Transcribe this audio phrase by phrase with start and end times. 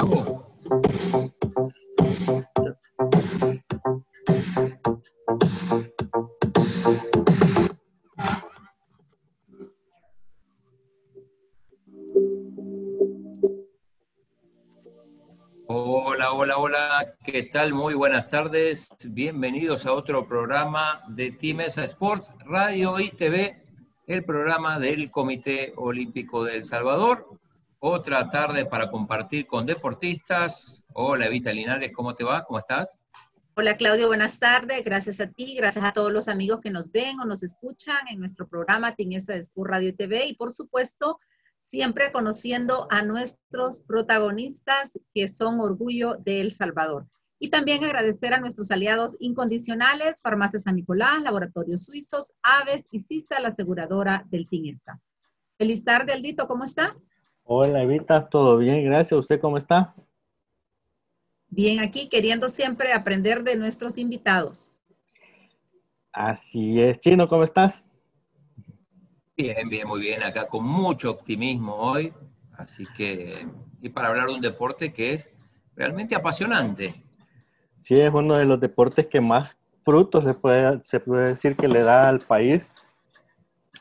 [0.00, 0.12] Hola,
[16.32, 17.74] hola, hola, ¿qué tal?
[17.74, 18.90] Muy buenas tardes.
[19.04, 23.64] Bienvenidos a otro programa de Team Sports, Radio y TV,
[24.06, 27.38] el programa del Comité Olímpico de El Salvador.
[27.80, 30.82] Otra tarde para compartir con deportistas.
[30.94, 32.44] Hola, Evita Linares, ¿cómo te va?
[32.44, 32.98] ¿Cómo estás?
[33.54, 34.82] Hola, Claudio, buenas tardes.
[34.84, 38.18] Gracias a ti, gracias a todos los amigos que nos ven o nos escuchan en
[38.18, 41.20] nuestro programa Team Sports, Radio y TV y, por supuesto,
[41.62, 47.06] siempre conociendo a nuestros protagonistas que son orgullo de El Salvador.
[47.38, 53.38] Y también agradecer a nuestros aliados incondicionales, Farmacia San Nicolás, Laboratorios Suizos, Aves y CISA,
[53.38, 55.00] la aseguradora del TINESA.
[55.56, 56.96] Feliz tarde, Aldito, ¿cómo está?
[57.50, 59.18] Hola, Evita, todo bien, gracias.
[59.18, 59.94] ¿Usted cómo está?
[61.48, 64.74] Bien, aquí queriendo siempre aprender de nuestros invitados.
[66.12, 67.00] Así es.
[67.00, 67.88] Chino, ¿cómo estás?
[69.34, 70.22] Bien, bien, muy bien.
[70.22, 72.12] Acá con mucho optimismo hoy.
[72.58, 73.48] Así que,
[73.80, 75.32] y para hablar de un deporte que es
[75.74, 77.02] realmente apasionante.
[77.80, 81.66] Sí, es uno de los deportes que más frutos se puede, se puede decir que
[81.66, 82.74] le da al país.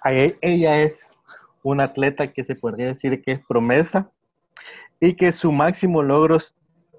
[0.06, 1.17] Ella es
[1.64, 4.12] una atleta que se podría decir que es promesa
[5.00, 6.38] y que su máximo logro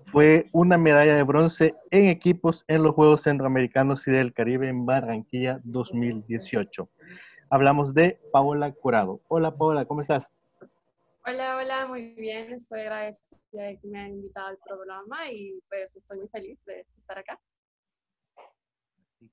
[0.03, 4.86] fue una medalla de bronce en equipos en los Juegos Centroamericanos y del Caribe en
[4.86, 6.89] Barranquilla 2018.
[7.51, 9.20] Hablamos de Paola Curado.
[9.29, 10.34] Hola Paola, ¿cómo estás?
[11.27, 12.53] Hola, hola, muy bien.
[12.55, 16.86] Estoy agradecida de que me hayan invitado al programa y pues estoy muy feliz de
[16.97, 17.39] estar acá.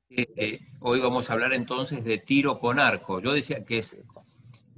[0.09, 3.20] Eh, hoy vamos a hablar entonces de tiro con arco.
[3.20, 4.03] Yo decía que es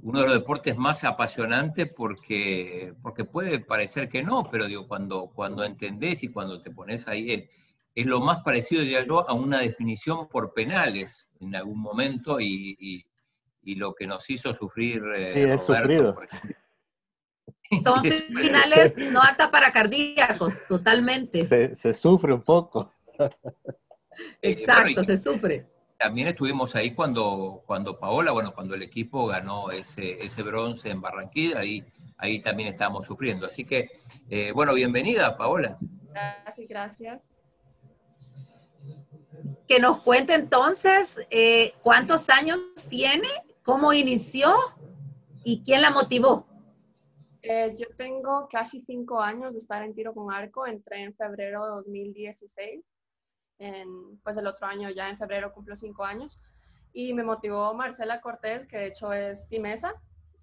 [0.00, 5.30] uno de los deportes más apasionantes porque, porque puede parecer que no, pero digo, cuando,
[5.34, 7.48] cuando entendés y cuando te pones ahí es,
[7.94, 13.04] es lo más parecido, ya yo, a una definición por penales en algún momento y,
[13.68, 15.02] y lo que nos hizo sufrir.
[15.14, 16.16] Eh, sí, sufrido.
[17.84, 21.44] Son finales no aptas para cardíacos, totalmente.
[21.44, 22.92] Se, sufre un poco.
[24.42, 25.64] Eh, Exacto, se sufre.
[25.98, 31.00] También estuvimos ahí cuando, cuando Paola, bueno, cuando el equipo ganó ese, ese bronce en
[31.00, 31.84] Barranquilla, ahí,
[32.16, 33.46] ahí también estábamos sufriendo.
[33.46, 33.90] Así que,
[34.30, 35.76] eh, bueno, bienvenida, Paola.
[36.10, 37.42] Gracias, gracias.
[39.66, 41.18] Que nos cuente entonces
[41.82, 42.58] cuántos años
[42.88, 43.28] tiene
[43.68, 44.54] ¿Cómo inició
[45.44, 46.46] y quién la motivó?
[47.42, 50.66] Eh, yo tengo casi cinco años de estar en tiro con arco.
[50.66, 52.82] Entré en febrero de 2016.
[53.58, 56.38] En, pues el otro año, ya en febrero, cumplo cinco años.
[56.92, 59.94] Y me motivó Marcela Cortés, que de hecho es Timesa.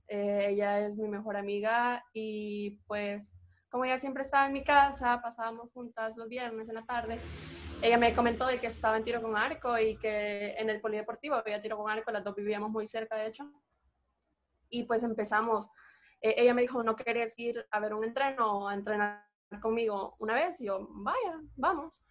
[0.07, 3.33] Eh, ella es mi mejor amiga y pues
[3.69, 7.19] como ella siempre estaba en mi casa, pasábamos juntas los viernes en la tarde
[7.81, 11.35] ella me comentó de que estaba en tiro con arco y que en el polideportivo
[11.35, 13.51] había tiro con arco, las dos vivíamos muy cerca de hecho.
[14.69, 15.67] Y pues empezamos,
[16.21, 19.25] eh, ella me dijo, ¿no querés ir a ver un entreno o a entrenar
[19.61, 20.59] conmigo una vez?
[20.61, 22.01] Y yo, vaya, vamos.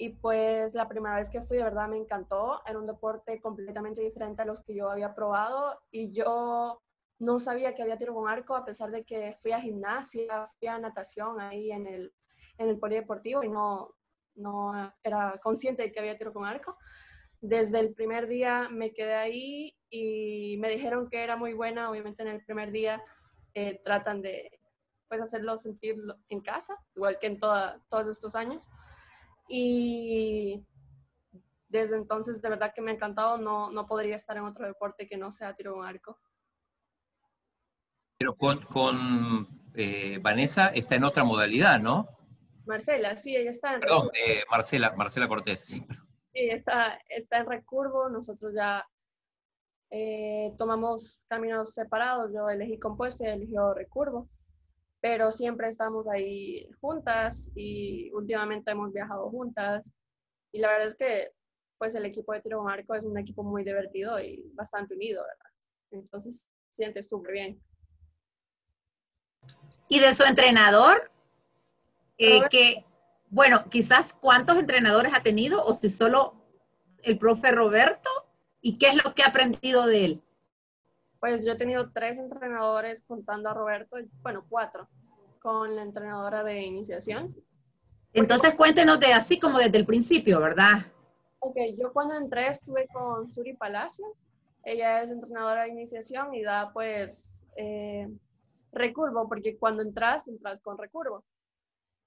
[0.00, 2.62] Y pues la primera vez que fui, de verdad me encantó.
[2.64, 6.80] Era un deporte completamente diferente a los que yo había probado y yo
[7.18, 10.68] no sabía que había tiro con arco a pesar de que fui a gimnasia, fui
[10.68, 12.14] a natación ahí en el,
[12.56, 13.94] en el polideportivo y no,
[14.36, 14.72] no
[15.04, 16.78] era consciente de que había tiro con arco.
[17.42, 21.90] Desde el primer día me quedé ahí y me dijeron que era muy buena.
[21.90, 23.04] Obviamente en el primer día
[23.52, 24.62] eh, tratan de
[25.08, 25.96] pues, hacerlo sentir
[26.30, 28.66] en casa, igual que en todos estos años.
[29.52, 30.64] Y
[31.66, 33.36] desde entonces de verdad que me ha encantado.
[33.36, 36.18] No, no podría estar en otro deporte que no sea tiro con arco.
[38.16, 42.08] Pero con, con eh, Vanessa está en otra modalidad, ¿no?
[42.64, 45.84] Marcela, sí, ella está en Perdón, eh, Marcela, Marcela Cortés, sí.
[46.32, 48.86] Sí, está, está en recurvo, nosotros ya
[49.90, 54.28] eh, tomamos caminos separados, yo elegí compuesto y eligió recurvo,
[55.00, 59.92] pero siempre estamos ahí juntas y últimamente hemos viajado juntas
[60.52, 61.32] y la verdad es que
[61.78, 65.50] pues el equipo de tiro marco es un equipo muy divertido y bastante unido, ¿verdad?
[65.92, 67.62] Entonces siente súper bien.
[69.88, 71.10] ¿Y de su entrenador?
[72.18, 72.84] Eh, que,
[73.30, 76.34] bueno, quizás cuántos entrenadores ha tenido o si solo
[77.02, 78.10] el profe Roberto
[78.60, 80.22] y qué es lo que ha aprendido de él.
[81.20, 84.88] Pues yo he tenido tres entrenadores contando a Roberto, bueno, cuatro,
[85.40, 87.36] con la entrenadora de iniciación.
[88.12, 90.86] Entonces cuéntenos de así como desde el principio, ¿verdad?
[91.40, 94.06] Ok, yo cuando entré estuve con Suri Palacio.
[94.64, 98.08] Ella es entrenadora de iniciación y da pues eh,
[98.72, 101.24] recurvo, porque cuando entras, entras con recurvo.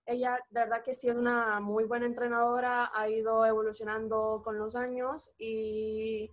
[0.06, 4.76] ella de verdad que sí es una muy buena entrenadora, ha ido evolucionando con los
[4.76, 6.30] años y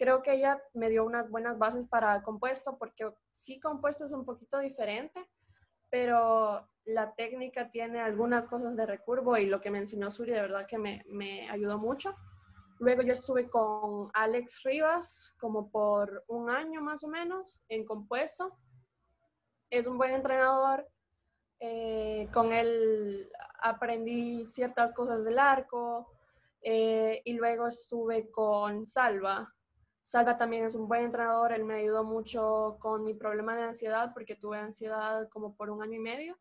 [0.00, 4.24] creo que ella me dio unas buenas bases para compuesto, porque sí compuesto es un
[4.24, 5.28] poquito diferente,
[5.90, 10.40] pero la técnica tiene algunas cosas de recurvo y lo que me enseñó Suri de
[10.40, 12.16] verdad que me, me ayudó mucho.
[12.78, 18.56] Luego yo estuve con Alex Rivas como por un año más o menos en compuesto.
[19.68, 20.88] Es un buen entrenador.
[21.58, 23.30] Eh, con él
[23.60, 26.10] aprendí ciertas cosas del arco.
[26.62, 29.54] Eh, y luego estuve con Salva.
[30.10, 31.52] Salva también es un buen entrenador.
[31.52, 35.84] Él me ayudó mucho con mi problema de ansiedad porque tuve ansiedad como por un
[35.84, 36.36] año y medio.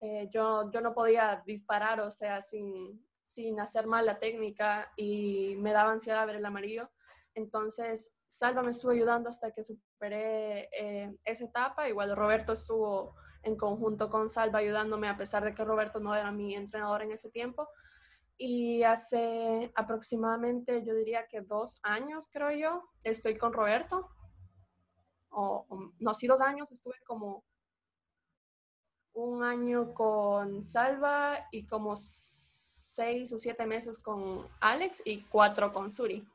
[0.00, 5.54] Eh, yo, yo no podía disparar, o sea, sin, sin hacer mal la técnica y
[5.58, 6.90] me daba ansiedad ver el amarillo.
[7.34, 11.88] Entonces, Salva me estuvo ayudando hasta que superé eh, esa etapa.
[11.88, 13.14] Igual Roberto estuvo
[13.44, 17.12] en conjunto con Salva ayudándome a pesar de que Roberto no era mi entrenador en
[17.12, 17.68] ese tiempo.
[18.42, 24.08] Y hace aproximadamente, yo diría que dos años, creo yo, estoy con Roberto.
[25.28, 27.44] O, o no, sí, dos años, estuve como
[29.12, 35.90] un año con Salva y como seis o siete meses con Alex y cuatro con
[35.90, 36.26] Suri.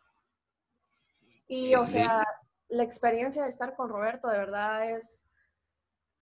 [1.48, 2.24] Y o sea,
[2.70, 5.25] la experiencia de estar con Roberto de verdad es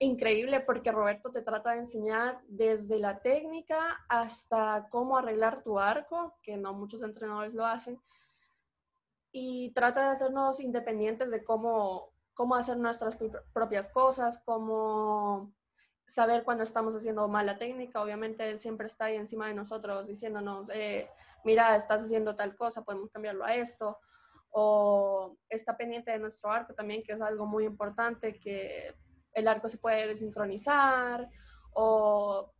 [0.04, 6.38] increíble porque Roberto te trata de enseñar desde la técnica hasta cómo arreglar tu arco,
[6.42, 8.02] que no muchos entrenadores lo hacen,
[9.32, 13.18] y trata de hacernos independientes de cómo, cómo hacer nuestras
[13.52, 15.52] propias cosas, cómo
[16.06, 18.02] saber cuando estamos haciendo mala técnica.
[18.02, 21.10] Obviamente él siempre está ahí encima de nosotros diciéndonos, eh,
[21.44, 23.98] mira, estás haciendo tal cosa, podemos cambiarlo a esto.
[24.52, 28.96] O está pendiente de nuestro arco también, que es algo muy importante, que
[29.34, 31.30] el arco se puede desincronizar.
[31.74, 32.54] O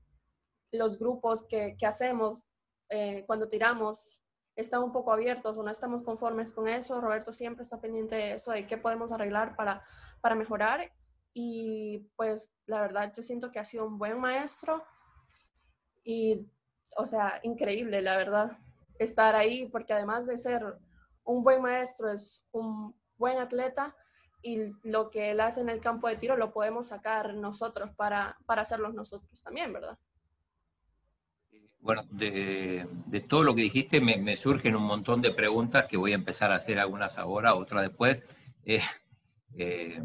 [0.72, 2.46] los grupos que, hacemos
[2.90, 4.22] eh, cuando tiramos
[4.56, 7.02] están un poco abiertos o no estamos conformes con eso.
[7.02, 9.84] Roberto siempre está pendiente de eso, de qué podemos arreglar para,
[10.22, 10.92] para mejorar
[11.34, 14.84] y pues la verdad yo siento que ha sido un buen maestro
[16.04, 16.48] y,
[16.98, 18.58] o sea, increíble, la verdad,
[19.00, 20.78] estar ahí, porque además de ser
[21.24, 23.96] un buen maestro, es un buen atleta
[24.44, 28.38] y lo que él hace en el campo de tiro lo podemos sacar nosotros para,
[28.46, 29.98] para hacerlos nosotros también, ¿verdad?
[31.80, 32.86] Bueno, de,
[33.28, 36.56] todo lo que dijiste me, surgen un montón de preguntas que voy a empezar a
[36.56, 38.24] hacer algunas ahora, otras después.
[38.64, 38.82] Eh,
[39.58, 40.02] eh,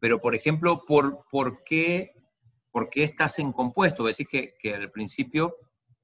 [0.00, 2.14] pero, por ejemplo, ¿por, qué,
[2.70, 4.04] por qué estás en compuesto?
[4.04, 5.56] Decís que, que al principio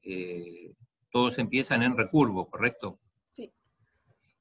[0.02, 0.72] eh,
[1.10, 2.98] todos empiezan en recurvo, ¿correcto?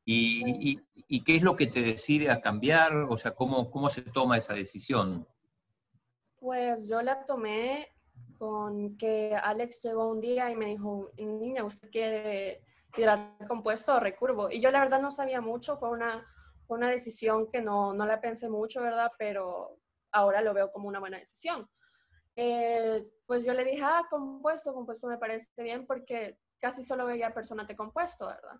[0.05, 2.95] ¿Y, y, y qué es lo que te decide a cambiar?
[3.09, 5.27] O sea, ¿cómo, ¿cómo se toma esa decisión?
[6.37, 7.93] Pues yo la tomé
[8.37, 12.61] con que Alex llegó un día y me dijo, niña, ¿usted quiere
[12.93, 14.49] tirar compuesto o recurvo?
[14.51, 16.27] Y yo la verdad no sabía mucho, fue una
[16.67, 19.11] una decisión que no, no la pensé mucho, ¿verdad?
[19.17, 19.79] Pero
[20.11, 21.69] ahora lo veo como una buena decisión.
[22.35, 27.33] Eh, pues yo le dije, ah, compuesto, compuesto me parece bien porque casi solo veía
[27.33, 28.59] personas de compuesto, ¿verdad?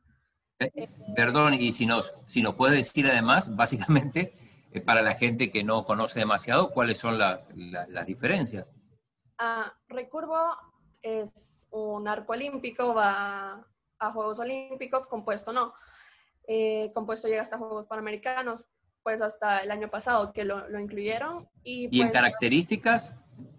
[0.60, 4.34] Eh, eh, perdón, y si nos, si nos puede decir además, básicamente,
[4.72, 8.74] eh, para la gente que no conoce demasiado, ¿cuáles son las, la, las diferencias?
[9.38, 10.38] Ah, recurvo
[11.02, 13.68] es un arco olímpico, va
[14.00, 15.74] a Juegos Olímpicos, compuesto no
[16.48, 18.68] eh, compuesto llega hasta Juegos Panamericanos,
[19.02, 21.48] pues hasta el año pasado que lo, lo incluyeron.
[21.64, 23.16] Y, ¿Y pues, en características?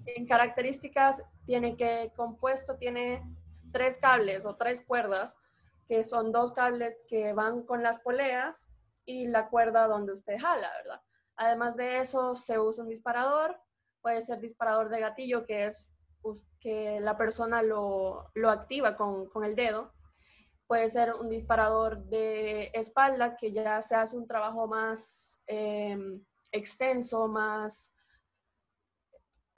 [0.07, 3.23] En características tiene que, compuesto tiene
[3.73, 5.37] tres cables o tres cuerdas,
[5.87, 8.69] que son dos cables que van con las poleas
[9.05, 11.03] y la cuerda donde usted jala, ¿verdad?
[11.37, 13.61] Además de eso, se usa un disparador,
[14.01, 19.29] puede ser disparador de gatillo, que es pues, que la persona lo, lo activa con,
[19.29, 19.93] con el dedo,
[20.67, 25.99] puede ser un disparador de espalda, que ya se hace un trabajo más eh,
[26.53, 27.93] extenso, más...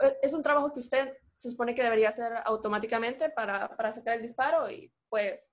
[0.00, 4.16] Eh, es un trabajo que usted se supone que debería hacer automáticamente para, para sacar
[4.16, 5.50] el disparo y pues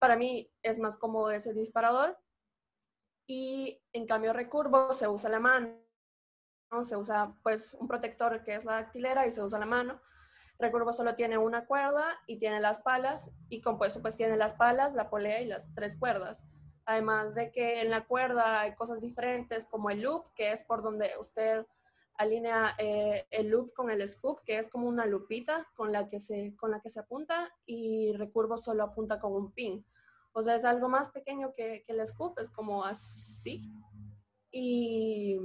[0.00, 2.18] para mí es más cómodo ese disparador.
[3.28, 5.76] Y en cambio recurvo se usa la mano,
[6.82, 10.00] se usa pues un protector que es la dactilera y se usa la mano.
[10.58, 14.94] Recurvo solo tiene una cuerda y tiene las palas y compuesto pues tiene las palas,
[14.94, 16.44] la polea y las tres cuerdas.
[16.86, 20.82] Además de que en la cuerda hay cosas diferentes como el loop, que es por
[20.82, 21.66] donde usted
[22.20, 26.20] alinea eh, el loop con el scoop, que es como una lupita con la, que
[26.20, 29.86] se, con la que se apunta y recurvo solo apunta con un pin.
[30.32, 33.72] O sea, es algo más pequeño que, que el scoop, es como así.
[34.50, 35.38] Y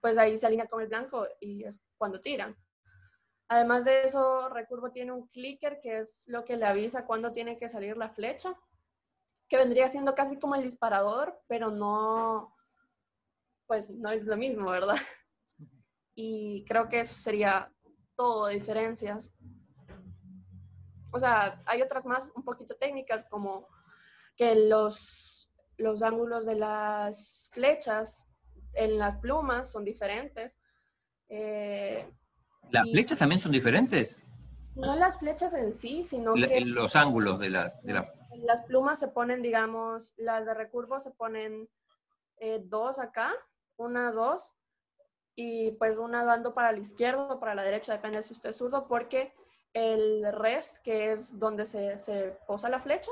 [0.00, 2.56] pues ahí se alinea con el blanco y es cuando tiran.
[3.48, 7.58] Además de eso, Recurvo tiene un clicker que es lo que le avisa cuándo tiene
[7.58, 8.56] que salir la flecha,
[9.48, 12.54] que vendría siendo casi como el disparador, pero no,
[13.66, 14.94] pues no es lo mismo, ¿verdad?
[16.22, 17.72] Y creo que eso sería
[18.14, 19.32] todo, diferencias.
[21.12, 23.66] O sea, hay otras más un poquito técnicas como
[24.36, 28.26] que los, los ángulos de las flechas
[28.74, 30.58] en las plumas son diferentes.
[31.30, 32.06] Eh,
[32.70, 34.20] ¿Las flechas también son diferentes?
[34.74, 36.60] No las flechas en sí, sino que...
[36.60, 37.82] Los ángulos de las...
[37.82, 37.94] De
[38.42, 41.70] Las plumas se ponen, digamos, las de recurvo se ponen
[42.36, 43.32] eh, dos acá,
[43.78, 44.52] una, dos,
[45.40, 48.56] y pues una dando para la izquierda o para la derecha, depende si usted es
[48.56, 49.34] zurdo, porque
[49.72, 53.10] el rest, que es donde se, se posa la flecha,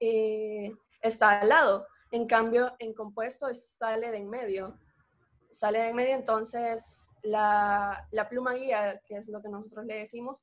[0.00, 1.86] eh, está al lado.
[2.10, 4.78] En cambio, en compuesto sale de en medio
[5.50, 9.96] sale de en medio, entonces la, la, pluma guía, que es lo que nosotros le
[9.96, 10.42] decimos,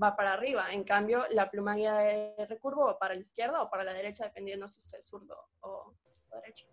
[0.00, 0.72] va para arriba.
[0.72, 4.24] En cambio, la pluma guía de recurvo va para la izquierda o para la derecha,
[4.24, 5.94] dependiendo si usted es zurdo o,
[6.30, 6.66] derecho.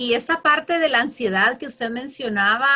[0.00, 2.68] Y esa parte de la ansiedad que usted mencionaba,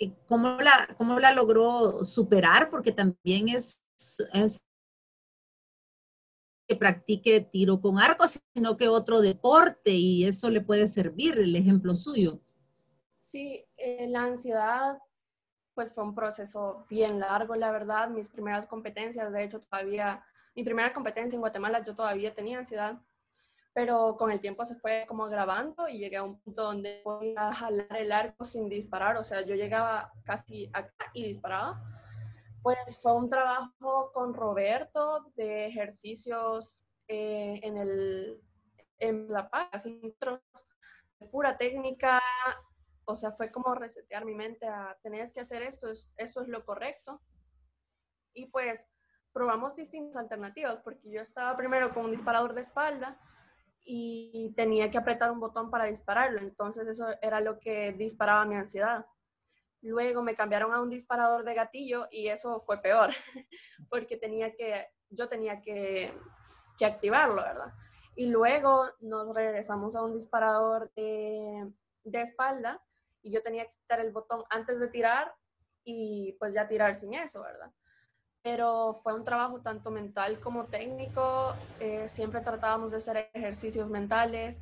[0.00, 2.68] eh, ¿cómo la, cómo la logró superar?
[2.68, 3.84] Porque también es,
[4.32, 4.60] es
[6.66, 11.54] que practique tiro con arco, sino que otro deporte y eso le puede servir, el
[11.54, 12.40] ejemplo suyo.
[13.20, 14.98] Sí, eh, la ansiedad
[15.74, 18.08] pues fue un proceso bien largo, la verdad.
[18.08, 20.24] Mis primeras competencias, de hecho, todavía,
[20.56, 23.00] mi primera competencia en Guatemala yo todavía tenía ansiedad,
[23.74, 27.52] pero con el tiempo se fue como agravando y llegué a un punto donde podía
[27.54, 31.80] jalar el arco sin disparar, o sea, yo llegaba casi acá y disparaba
[32.62, 38.40] pues fue un trabajo con Roberto de ejercicios eh, en, el,
[38.98, 42.22] en La Paz, de pura técnica,
[43.04, 46.64] o sea, fue como resetear mi mente a, tenés que hacer esto, eso es lo
[46.64, 47.20] correcto.
[48.32, 48.88] Y pues
[49.32, 53.18] probamos distintas alternativas, porque yo estaba primero con un disparador de espalda
[53.84, 58.56] y tenía que apretar un botón para dispararlo, entonces eso era lo que disparaba mi
[58.56, 59.06] ansiedad.
[59.80, 63.10] Luego me cambiaron a un disparador de gatillo y eso fue peor,
[63.90, 66.14] porque tenía que, yo tenía que,
[66.78, 67.72] que activarlo, ¿verdad?
[68.14, 71.72] Y luego nos regresamos a un disparador de,
[72.04, 72.84] de espalda
[73.22, 75.34] y yo tenía que quitar el botón antes de tirar
[75.84, 77.72] y pues ya tirar sin eso, ¿verdad?
[78.42, 81.54] Pero fue un trabajo tanto mental como técnico.
[81.80, 84.60] Eh, siempre tratábamos de hacer ejercicios mentales,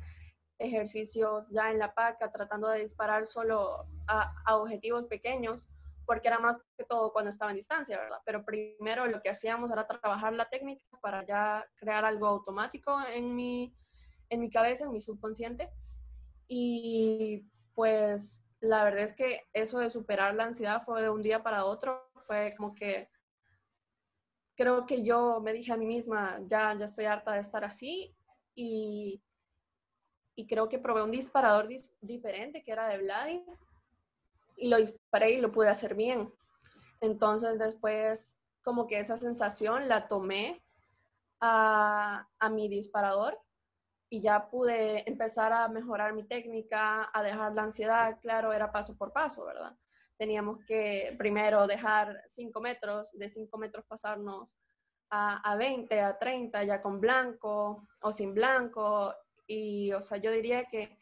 [0.59, 5.65] ejercicios ya en la paca, tratando de disparar solo a, objetivos pequeños,
[6.05, 8.19] porque era más que todo cuando estaba en distancia, ¿verdad?
[8.25, 13.35] Pero primero lo que hacíamos era trabajar la técnica para ya crear algo automático en
[13.35, 13.75] mi,
[14.29, 15.71] en mi cabeza, en mi subconsciente.
[16.47, 21.41] Y pues la verdad es que eso de superar la ansiedad fue de un día
[21.41, 23.09] para otro, fue como que
[24.61, 28.15] creo que yo me dije a mí misma, ya, ya estoy harta de estar así
[28.53, 29.21] y
[30.35, 31.67] y creo que probé un disparador
[32.01, 33.45] diferente que era de Vladi
[34.57, 36.33] y lo disparé y lo pude hacer bien.
[36.99, 40.63] Entonces después como que esa sensación la tomé
[41.39, 43.39] a, a mi disparador
[44.09, 48.97] y ya pude empezar a mejorar mi técnica, a dejar la ansiedad, claro, era paso
[48.97, 49.75] por paso, ¿verdad?
[50.21, 54.53] Teníamos que primero dejar 5 metros, de 5 metros pasarnos
[55.09, 59.15] a, a 20, a 30, ya con blanco o sin blanco,
[59.47, 60.95] y, o sea, yo diría que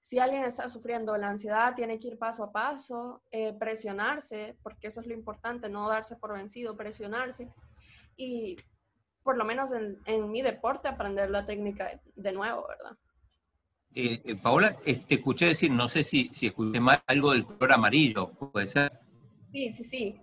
[0.00, 4.88] si alguien está sufriendo la ansiedad, tiene que ir paso a paso, eh, presionarse, porque
[4.88, 7.48] eso es lo importante, no darse por vencido, presionarse.
[8.16, 8.56] Y
[9.22, 12.98] por lo menos en, en mi deporte, aprender la técnica de nuevo, ¿verdad?
[13.98, 17.72] Eh, eh, Paola, te escuché decir, no sé si, si escuché mal, algo del color
[17.72, 19.00] amarillo, ¿puede ser?
[19.50, 20.20] Sí, sí, sí.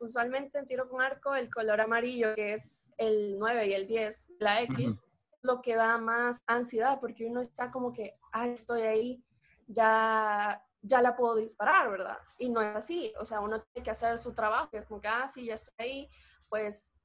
[0.00, 4.28] usualmente en tiro con arco, el color amarillo, que es el 9 y el 10,
[4.38, 4.96] la X,
[5.42, 9.22] lo que da más ansiedad, porque uno está como que, ah, estoy ahí,
[9.66, 12.16] ya, ya la puedo disparar, ¿verdad?
[12.38, 15.08] Y no es así, o sea, uno tiene que hacer su trabajo, es como que,
[15.08, 16.08] ah, sí, ya estoy ahí,
[16.48, 16.98] pues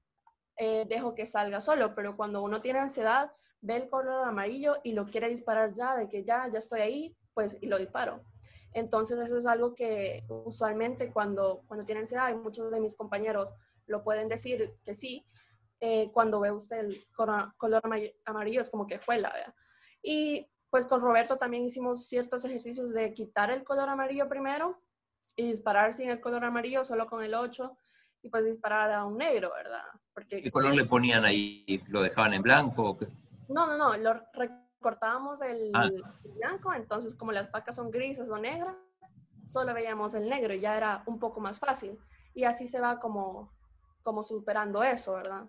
[0.56, 3.34] eh, dejo que salga solo, pero cuando uno tiene ansiedad,
[3.66, 7.18] ve el color amarillo y lo quiere disparar ya, de que ya, ya estoy ahí,
[7.34, 8.24] pues, y lo disparo.
[8.74, 13.54] Entonces, eso es algo que usualmente cuando, cuando tiene ansiedad, y muchos de mis compañeros
[13.88, 15.26] lo pueden decir que sí,
[15.80, 17.82] eh, cuando ve usted el color
[18.26, 19.54] amarillo es como que juela, ¿verdad?
[20.02, 24.80] Y pues con Roberto también hicimos ciertos ejercicios de quitar el color amarillo primero
[25.36, 27.78] y disparar sin el color amarillo, solo con el 8,
[28.22, 29.84] y pues disparar a un negro, ¿verdad?
[30.14, 31.82] Porque, ¿Qué color le ponían ahí?
[31.88, 32.98] ¿Lo dejaban en blanco?
[33.48, 35.90] No, no, no, lo recortábamos el, ah.
[36.36, 38.76] blanco, entonces como las pacas son grises o negras,
[39.46, 41.98] solo veíamos el negro y ya era un poco más fácil.
[42.34, 43.54] Y así se va como,
[44.02, 45.46] como superando eso, ¿verdad?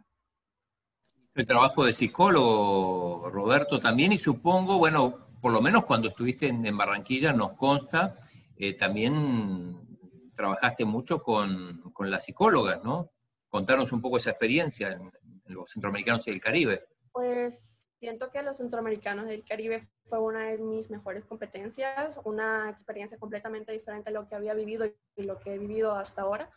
[1.35, 6.77] El trabajo de psicólogo, Roberto, también, y supongo, bueno, por lo menos cuando estuviste en,
[6.77, 8.17] Barranquilla nos consta,
[8.57, 13.11] eh, también trabajaste mucho con, con, las psicólogas, ¿no?
[13.49, 15.13] Contarnos un poco esa experiencia en,
[15.47, 16.85] en los centroamericanos y el Caribe.
[17.13, 23.19] Pues siento que los centroamericanos del Caribe fue una de mis mejores competencias, una experiencia
[23.19, 24.87] completamente diferente a lo que había vivido
[25.17, 26.51] y lo que he vivido hasta ahora.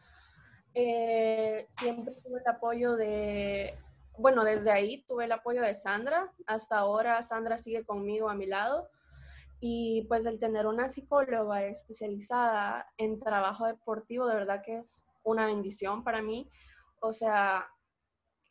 [0.74, 3.78] Eh, siempre tuve el apoyo de,
[4.18, 8.46] bueno, desde ahí tuve el apoyo de Sandra, hasta ahora Sandra sigue conmigo a mi
[8.46, 8.90] lado.
[9.62, 15.46] Y pues el tener una psicóloga especializada en trabajo deportivo, de verdad que es una
[15.46, 16.50] bendición para mí.
[17.02, 17.70] O sea,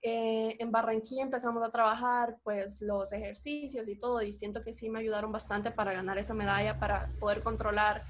[0.03, 4.91] eh, en Barranquilla empezamos a trabajar pues los ejercicios y todo y siento que sí
[4.91, 8.05] me ayudaron bastante para ganar esa medalla, para poder controlar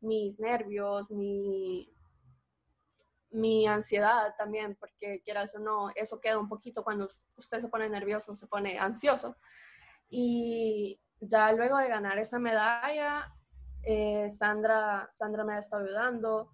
[0.00, 1.92] mis nervios, mi,
[3.30, 7.88] mi ansiedad también, porque quieras o no, eso queda un poquito cuando usted se pone
[7.88, 9.36] nervioso, se pone ansioso.
[10.08, 13.34] Y ya luego de ganar esa medalla,
[13.82, 16.50] eh, Sandra, Sandra me ha estado ayudando,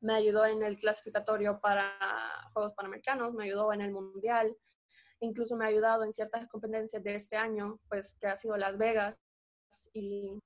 [0.00, 1.92] me ayudó en el clasificatorio para
[2.52, 4.56] Juegos Panamericanos, me ayudó en el Mundial,
[5.20, 8.78] incluso me ha ayudado en ciertas competencias de este año, pues que ha sido Las
[8.78, 9.18] Vegas
[9.92, 10.38] y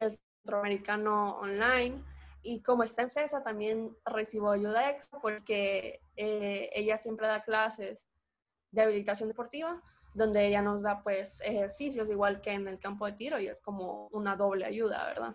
[0.00, 2.02] el Centroamericano Online.
[2.42, 8.08] Y como está en FESA, también recibo ayuda extra porque eh, ella siempre da clases
[8.70, 9.82] de habilitación deportiva,
[10.14, 13.60] donde ella nos da pues ejercicios igual que en el campo de tiro y es
[13.60, 15.34] como una doble ayuda, ¿verdad?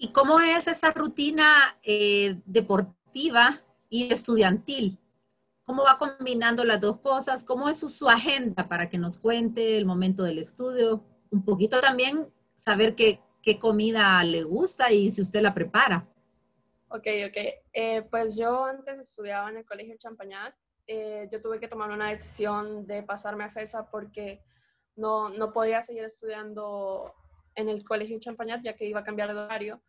[0.00, 5.00] ¿Y cómo es esa rutina eh, deportiva y estudiantil?
[5.64, 7.42] ¿Cómo va combinando las dos cosas?
[7.42, 11.04] ¿Cómo es su, agenda para que nos cuente el momento del estudio?
[11.30, 16.08] Un poquito también saber qué, qué comida le gusta y si usted la prepara.
[16.90, 17.36] Ok, ok.
[17.72, 20.54] Eh, pues yo antes estudiaba en el Colegio Champañat.
[20.86, 24.42] Eh, yo tuve que tomar una decisión de pasarme a FESA porque
[24.94, 27.14] no, no podía seguir estudiando
[27.58, 29.82] en el colegio Champañat, ya que iba a cambiar de horario,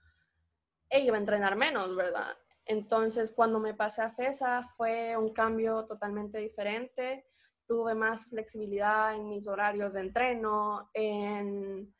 [0.89, 2.37] e iba a entrenar menos, ¿verdad?
[2.65, 7.25] Entonces, cuando me pasé a FESA fue un cambio totalmente diferente.
[7.67, 11.93] Tuve más flexibilidad en mis horarios de entreno, en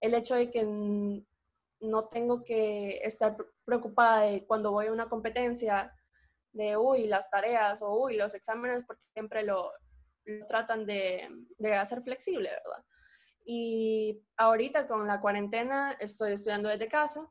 [0.00, 0.64] el hecho de que
[1.80, 5.92] no tengo que estar preocupada de cuando voy a una competencia
[6.52, 9.72] de, uy, las tareas o, uy, los exámenes, porque siempre lo,
[10.48, 12.84] tratan de, de hacer flexible, ¿verdad?
[13.44, 17.28] Y ahorita con la cuarentena estoy estudiando desde casa.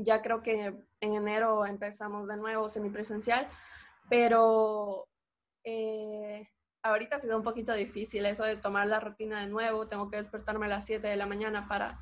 [0.00, 3.48] Ya creo que en enero empezamos de nuevo semipresencial,
[4.08, 5.08] pero
[5.64, 6.48] eh,
[6.82, 9.86] ahorita ha sido un poquito difícil eso de tomar la rutina de nuevo.
[9.86, 12.00] Tengo que despertarme a las 7 de la mañana para,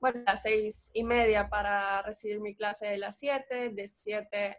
[0.00, 4.58] bueno, a las 6 y media para recibir mi clase de las 7, de 7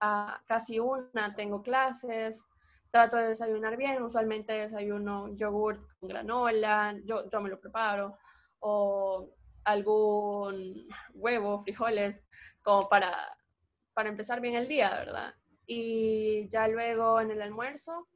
[0.00, 2.44] a casi una tengo clases
[2.92, 8.18] trato de desayunar bien, usualmente desayuno yogurt con granola, yo, yo me lo preparo,
[8.60, 12.24] o algún huevo, frijoles,
[12.62, 13.12] como para,
[13.94, 15.34] para empezar bien el día, ¿verdad?
[15.66, 18.08] Y ya luego en el almuerzo,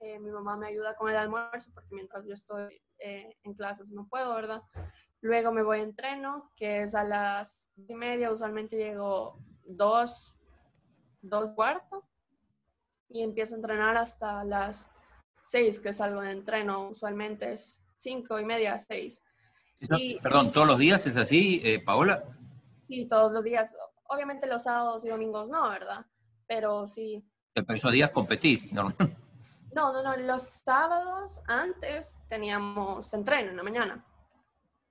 [0.00, 3.92] eh, mi mamá me ayuda con el almuerzo porque mientras yo estoy eh, en clases
[3.92, 4.62] no puedo, ¿verdad?
[5.20, 10.38] Luego me voy a entreno, que es a las y media, usualmente llego dos,
[11.20, 12.04] dos cuartos
[13.10, 14.88] y empiezo a entrenar hasta las
[15.42, 16.88] 6, que salgo de entreno.
[16.88, 18.78] Usualmente es 5 y media,
[19.80, 20.18] 6.
[20.22, 22.24] perdón, ¿todos los días es así, eh, Paola?
[22.88, 23.76] Sí, todos los días.
[24.08, 26.04] Obviamente los sábados y domingos no, ¿verdad?
[26.46, 27.24] Pero sí.
[27.52, 28.94] Pero esos días competís, ¿no?
[29.72, 30.16] No, no, no.
[30.16, 34.04] Los sábados antes teníamos entreno en la mañana.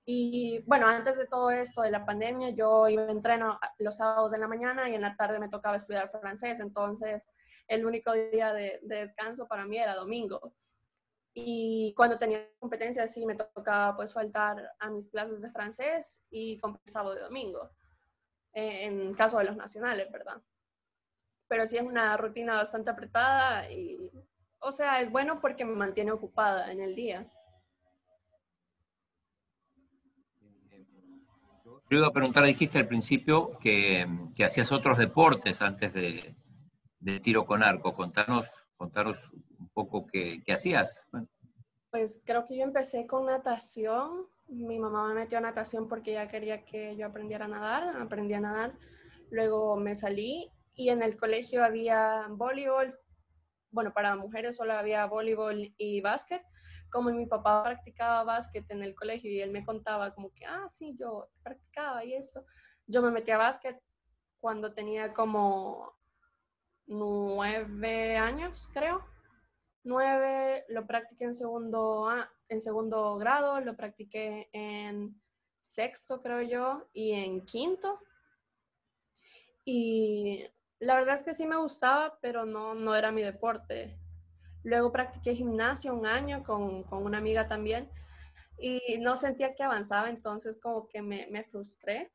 [0.06, 4.34] Y bueno, antes de todo esto de la pandemia, yo iba a entreno los sábados
[4.34, 6.60] en la mañana y en la tarde me tocaba estudiar francés.
[6.60, 7.28] Entonces,
[7.68, 10.54] el único día de, descanso para mí era domingo.
[11.42, 16.58] Y cuando tenía competencia sí me tocaba pues faltar a mis clases de francés y
[16.58, 17.72] compensaba de domingo,
[18.54, 20.42] eh, en caso de los nacionales, ¿verdad?
[21.48, 24.12] Pero sí es una rutina bastante apretada y,
[24.60, 27.30] o sea, es bueno porque me mantiene ocupada en el día.
[31.90, 34.06] Yo iba a preguntar, dijiste al principio que
[34.44, 36.36] hacías otros deportes antes de,
[37.00, 37.94] de tiro con arco.
[37.96, 39.32] Contanos, contanos
[39.88, 41.08] poco qué, hacías.
[41.92, 44.28] Pues creo que yo empecé con natación.
[44.48, 47.98] Mi mamá me metió a natación porque ella quería que yo aprendiera a nadar.
[47.98, 48.78] Aprendí a nadar.
[49.30, 52.94] Luego me salí y en el colegio había voleibol.
[53.72, 56.44] Bueno, para mujeres solo había voleibol y básquet.
[56.92, 60.68] Como mi papá practicaba básquet en el colegio y él me contaba como que, ah,
[60.70, 62.44] sí, yo practicaba y esto
[62.90, 63.80] yo me metí a básquet
[64.40, 65.94] cuando tenía como
[66.88, 69.06] nueve años, creo.
[69.84, 72.08] Nueve, lo practiqué en segundo,
[72.48, 75.22] en segundo grado, lo practiqué en
[75.62, 78.00] sexto, creo yo, y en quinto.
[79.66, 80.46] Y
[80.80, 83.98] la verdad es que sí me gustaba, pero no, no era mi deporte.
[84.64, 87.90] Luego practiqué gimnasia un año con, con una amiga también
[88.58, 92.12] y no sentía que avanzaba, entonces como que me, me frustré.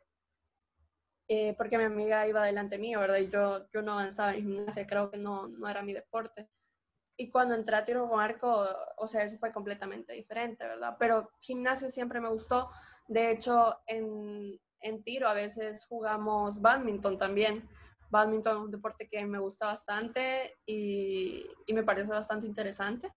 [1.27, 3.16] Eh, porque mi amiga iba delante mío, ¿verdad?
[3.16, 6.50] Y yo, yo no avanzaba en gimnasia, creo que no, no era mi deporte.
[7.16, 10.96] Y cuando entré a tiro con arco, o sea, eso fue completamente diferente, ¿verdad?
[10.98, 12.70] Pero gimnasia siempre me gustó.
[13.07, 17.68] De hecho, en, en tiro a veces jugamos badminton también.
[18.11, 23.12] Badminton es un deporte que me gusta bastante y, y me parece bastante interesante.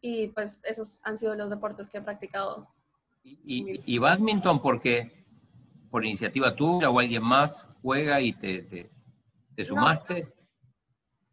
[0.00, 2.68] Y pues esos han sido los deportes que he practicado.
[3.22, 5.26] ¿Y, y, badminton porque
[5.90, 8.90] por iniciativa tuya o alguien más juega y te, te,
[9.54, 10.32] te sumaste?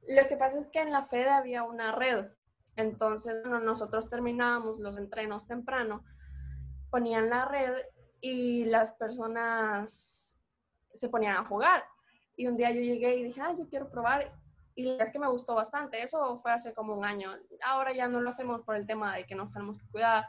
[0.07, 2.27] Lo que pasa es que en la FED había una red.
[2.75, 6.03] Entonces, bueno, nosotros terminábamos los entrenos temprano,
[6.89, 7.73] ponían la red
[8.21, 10.37] y las personas
[10.93, 11.83] se ponían a jugar.
[12.35, 14.31] Y un día yo llegué y dije, ah, yo quiero probar
[14.77, 16.03] y es que me gustó bastante.
[16.03, 17.35] Eso fue hace como un año.
[17.63, 20.27] Ahora ya no lo hacemos por el tema de que nos tenemos que cuidar.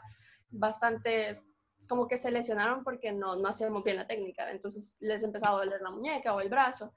[0.49, 1.43] Bastantes
[1.87, 4.49] como que se lesionaron porque no, no hacíamos bien la técnica.
[4.49, 6.95] Entonces les empezaba a doler la muñeca o el brazo.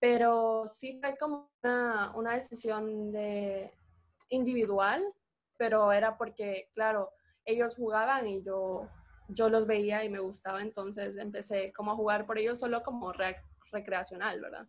[0.00, 3.72] Pero sí fue como una, una decisión de
[4.28, 5.02] individual,
[5.56, 7.10] pero era porque, claro,
[7.44, 8.88] ellos jugaban y yo,
[9.28, 10.62] yo los veía y me gustaba.
[10.62, 13.12] Entonces empecé como a jugar por ellos solo como
[13.72, 14.68] recreacional, ¿verdad?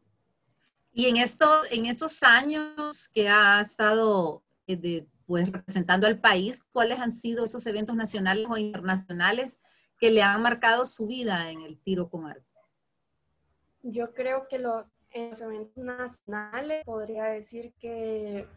[0.92, 7.00] Y en, esto, en estos años que ha estado eh, pues, representando al país, ¿cuáles
[7.00, 9.60] han sido esos eventos nacionales o internacionales
[10.00, 12.46] que le han marcado su vida en el tiro con arco?
[13.84, 18.48] Yo creo que los, eventos nacionales podría decir que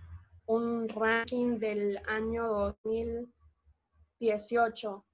[0.47, 5.05] un ranking del año 2018,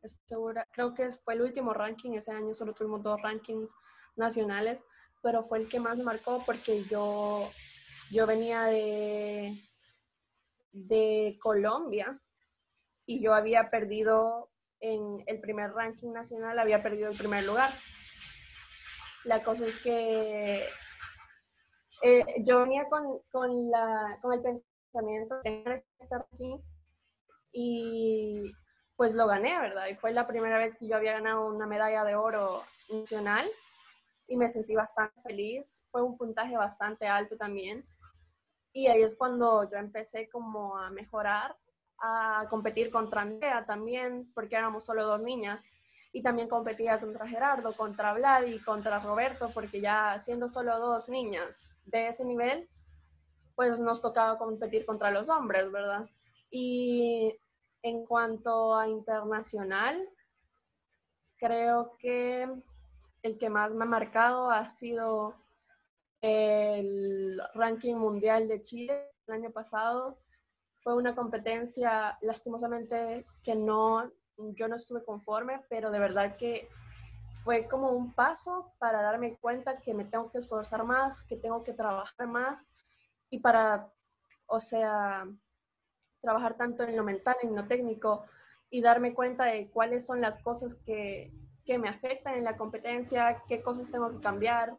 [0.72, 3.74] creo que fue el último ranking, ese año solo tuvimos dos rankings
[4.16, 4.82] nacionales
[5.22, 7.50] pero fue el que más me marcó porque yo,
[8.10, 9.54] yo venía de,
[10.72, 12.20] de Colombia
[13.06, 17.70] y yo había perdido en el primer ranking nacional, había perdido el primer lugar.
[19.24, 20.64] La cosa es que
[22.02, 26.60] eh, yo venía con, con, la, con el pensamiento de estar aquí
[27.52, 28.52] y
[28.96, 29.86] pues lo gané, ¿verdad?
[29.88, 33.48] Y fue la primera vez que yo había ganado una medalla de oro nacional
[34.26, 35.84] y me sentí bastante feliz.
[35.90, 37.86] Fue un puntaje bastante alto también.
[38.72, 41.56] Y ahí es cuando yo empecé como a mejorar,
[42.00, 45.62] a competir contra Andrea también, porque éramos solo dos niñas.
[46.12, 51.74] Y también competía contra Gerardo, contra Vlad contra Roberto, porque ya siendo solo dos niñas
[51.84, 52.68] de ese nivel,
[53.54, 56.08] pues nos tocaba competir contra los hombres, ¿verdad?
[56.50, 57.38] Y
[57.82, 60.08] en cuanto a internacional,
[61.38, 62.48] creo que
[63.22, 65.34] el que más me ha marcado ha sido
[66.20, 70.18] el ranking mundial de Chile el año pasado.
[70.82, 74.10] Fue una competencia, lastimosamente, que no,
[74.54, 76.68] yo no estuve conforme, pero de verdad que
[77.44, 81.62] fue como un paso para darme cuenta que me tengo que esforzar más, que tengo
[81.64, 82.68] que trabajar más
[83.30, 83.92] y para,
[84.46, 85.26] o sea,
[86.20, 88.24] trabajar tanto en lo mental, en lo técnico
[88.70, 91.32] y darme cuenta de cuáles son las cosas que
[91.68, 94.78] que me afectan en la competencia, qué cosas tengo que cambiar,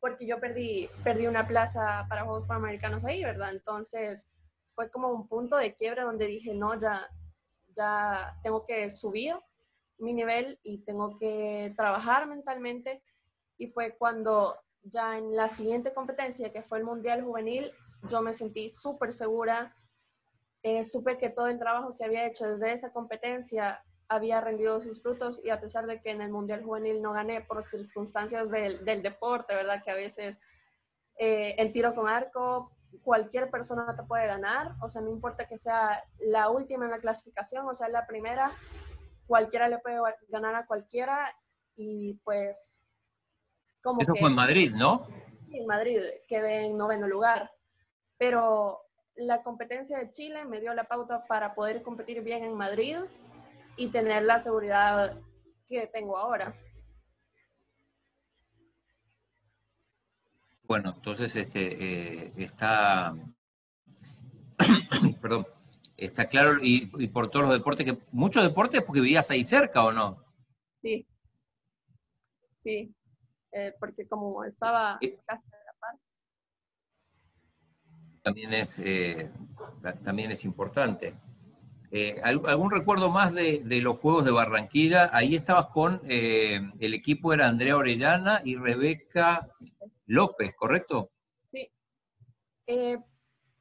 [0.00, 3.52] porque yo perdí, perdí una plaza para Juegos Panamericanos ahí, ¿verdad?
[3.52, 4.26] Entonces
[4.74, 7.08] fue como un punto de quiebra donde dije, no, ya,
[7.76, 9.36] ya tengo que subir
[9.98, 13.02] mi nivel y tengo que trabajar mentalmente.
[13.58, 17.72] Y fue cuando ya en la siguiente competencia, que fue el Mundial Juvenil,
[18.08, 19.76] yo me sentí súper segura.
[20.62, 25.02] Eh, supe que todo el trabajo que había hecho desde esa competencia había rendido sus
[25.02, 28.84] frutos y a pesar de que en el Mundial Juvenil no gané por circunstancias del,
[28.84, 29.82] del deporte, ¿verdad?
[29.82, 30.38] Que a veces
[31.16, 35.58] eh, en tiro con arco cualquier persona te puede ganar, o sea, no importa que
[35.58, 38.52] sea la última en la clasificación, o sea, la primera,
[39.26, 41.34] cualquiera le puede ganar a cualquiera
[41.76, 42.82] y pues...
[43.82, 45.06] Como Eso fue en Madrid, ¿no?
[45.52, 47.52] En Madrid, quedé en noveno lugar,
[48.16, 48.80] pero
[49.14, 52.98] la competencia de Chile me dio la pauta para poder competir bien en Madrid
[53.76, 55.18] y tener la seguridad
[55.68, 56.54] que tengo ahora.
[60.74, 63.14] Bueno, entonces este, eh, está,
[65.22, 65.46] perdón,
[65.96, 69.92] está claro y, por todos los deportes, que muchos deportes porque vivías ahí cerca o
[69.92, 70.18] no?
[70.82, 71.06] Sí,
[72.56, 72.92] sí.
[73.52, 75.96] eh, porque como estaba casi de la par.
[78.24, 78.82] También es,
[80.02, 81.14] también es importante.
[82.24, 85.08] ¿Algún recuerdo más de, de, los Juegos de Barranquilla?
[85.12, 89.48] Ahí estabas con, el equipo era Andrea Orellana y Rebeca
[90.06, 91.10] López, ¿correcto?
[91.50, 91.70] Sí.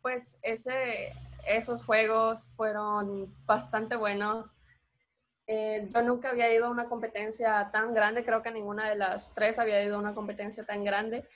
[0.01, 1.13] pues ese,
[1.47, 4.51] esos juegos fueron bastante buenos.
[5.47, 9.33] Eh, yo nunca había ido a una competencia tan grande, creo que ninguna de las
[9.33, 11.27] tres había ido a una competencia tan grande.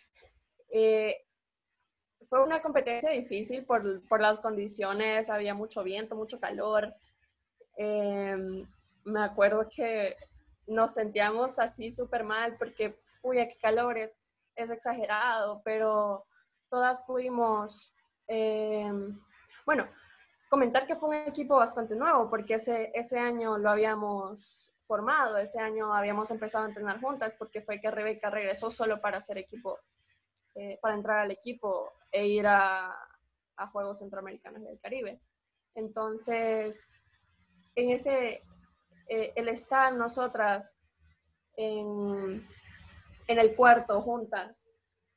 [0.71, 1.25] Eh,
[2.29, 6.93] fue una competencia difícil por, por, las condiciones, había mucho viento, mucho calor.
[7.77, 8.65] Eh,
[9.03, 10.15] me acuerdo que
[10.67, 13.97] nos sentíamos así súper mal porque, uy, qué calor,
[14.57, 16.25] es, exagerado, pero
[16.69, 17.93] todas pudimos
[19.65, 19.87] bueno,
[20.49, 25.59] comentar que fue un equipo bastante nuevo porque ese, ese año lo habíamos formado, ese
[25.59, 29.77] año habíamos empezado a entrenar juntas porque fue que Rebeca regresó solo para hacer equipo,
[30.55, 32.95] eh, para entrar al equipo e ir a,
[33.57, 35.19] a Juegos Centroamericanos del Caribe.
[35.75, 37.03] Entonces,
[37.75, 38.41] en ese,
[39.09, 40.77] eh, el estar nosotras
[41.57, 42.47] en,
[43.27, 44.67] en, el puerto juntas,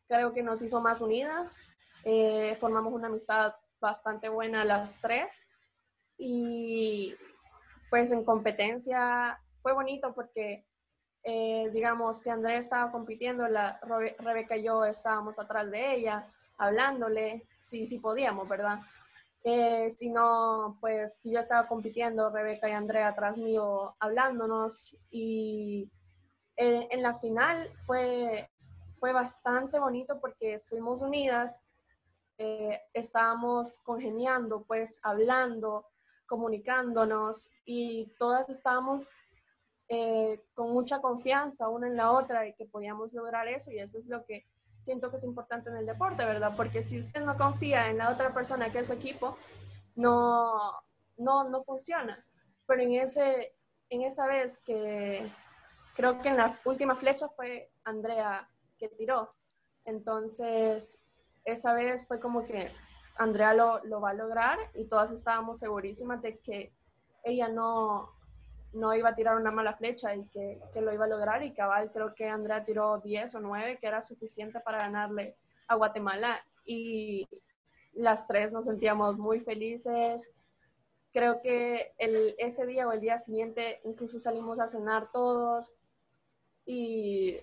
[0.08, 1.60] creo que nos hizo más unidas,
[2.04, 5.32] eh, formamos una amistad bastante buena las tres.
[6.18, 7.14] Y
[7.88, 10.66] pues en competencia fue bonito porque,
[11.24, 13.80] eh, digamos, si Andrea estaba compitiendo, la
[14.18, 16.26] Rebeca y yo estábamos atrás de ella,
[16.58, 18.80] hablándole, si sí, podíamos, ¿verdad?
[19.42, 25.90] Eh, si no, pues si yo estaba compitiendo, Rebeca y Andrea atrás mío hablándonos y
[26.62, 28.50] eh, en la final fue,
[28.98, 31.56] fue bastante bonito porque estuvimos unidas
[32.42, 35.86] eh, estábamos congeniando, pues hablando,
[36.24, 39.06] comunicándonos y todas estábamos
[39.88, 43.98] eh, con mucha confianza una en la otra y que podíamos lograr eso y eso
[43.98, 44.46] es lo que
[44.78, 46.54] siento que es importante en el deporte, ¿verdad?
[46.56, 49.36] Porque si usted no confía en la otra persona que es su equipo,
[49.94, 50.72] no,
[51.18, 52.24] no, no funciona.
[52.66, 53.54] Pero en, ese,
[53.90, 55.30] en esa vez que
[55.94, 58.48] creo que en la última flecha fue Andrea
[58.78, 59.34] que tiró.
[59.84, 60.98] Entonces,
[61.44, 62.70] esa vez fue como que
[63.16, 66.72] Andrea lo, lo, va a lograr y todas estábamos segurísimas de que
[67.24, 68.10] ella no,
[68.72, 71.52] no iba a tirar una mala flecha y que, que, lo iba a lograr y
[71.52, 75.36] cabal creo que Andrea tiró 10 o 9 que era suficiente para ganarle
[75.68, 77.28] a Guatemala y
[77.92, 80.30] las tres nos sentíamos muy felices.
[81.12, 85.72] Creo que el, ese día o el día siguiente incluso salimos a cenar todos
[86.70, 87.40] y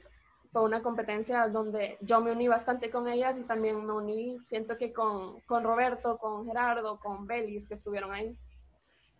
[0.51, 4.77] fue una competencia donde yo me uní bastante con ellas y también me uní, siento
[4.77, 8.37] que con, con Roberto, con Gerardo, con Belis, que estuvieron ahí.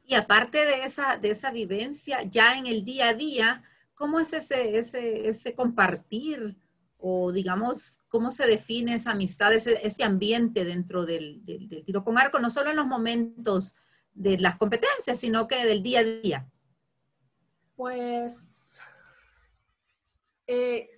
[0.05, 3.63] Y aparte de esa, de esa vivencia, ya en el día a día,
[3.95, 6.55] ¿cómo es ese, ese, ese compartir?
[6.97, 12.05] O digamos, ¿cómo se define esa amistad, ese, ese ambiente dentro del, del, del tiro
[12.05, 12.39] con arco?
[12.39, 13.75] No solo en los momentos
[14.13, 16.49] de las competencias, sino que del día a día.
[17.75, 18.66] Pues
[20.47, 20.89] eh,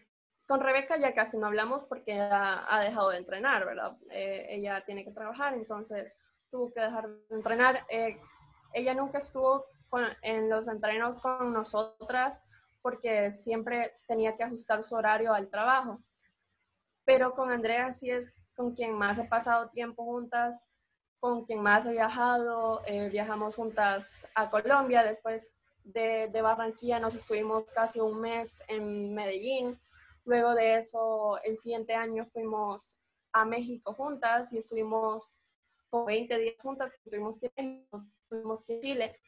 [0.47, 3.97] con Rebeca ya casi no hablamos porque ha dejado de entrenar, ¿verdad?
[4.09, 6.15] Eh, ella tiene que trabajar, entonces
[6.49, 7.85] tuvo que dejar de entrenar.
[7.89, 8.19] Eh,
[8.73, 9.65] ella nunca estuvo
[10.21, 12.41] en los entrenos con nosotras
[12.81, 16.01] porque siempre tenía que ajustar su horario al trabajo.
[17.05, 20.63] Pero con Andrea sí es con quien más he pasado tiempo juntas,
[21.19, 22.81] con quien más he viajado.
[22.85, 25.55] Eh, viajamos juntas a Colombia, después
[25.93, 29.79] de, de Barranquilla nos estuvimos casi un mes en Medellín
[30.29, 32.99] Luego de eso, el siguiente año fuimos
[33.33, 35.27] a México juntas y estuvimos
[35.89, 39.19] con 20 días juntas, tuvimos que Chile.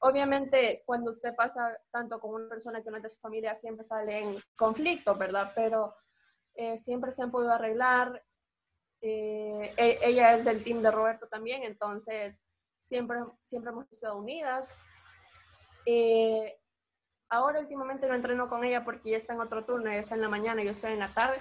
[0.00, 3.82] Obviamente, cuando usted pasa tanto con una persona que no es de su familia, siempre
[3.82, 5.52] sale en conflicto, ¿verdad?
[5.54, 5.94] Pero
[6.54, 8.22] eh, siempre se han podido arreglar.
[9.00, 12.42] Eh, e, ella es del team de Roberto también, entonces
[12.82, 14.76] siempre, siempre hemos estado unidas.
[15.86, 16.60] Eh,
[17.32, 20.20] Ahora últimamente no entreno con ella porque ya está en otro turno, ella está en
[20.20, 21.38] la mañana yo estoy en la tarde.